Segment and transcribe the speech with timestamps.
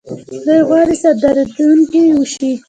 [0.45, 2.01] دوی غواړي صادرونکي
[2.33, 2.51] شي.